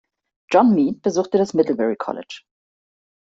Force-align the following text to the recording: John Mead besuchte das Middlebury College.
John 0.49 0.73
Mead 0.73 1.03
besuchte 1.03 1.37
das 1.37 1.53
Middlebury 1.53 1.95
College. 1.95 2.41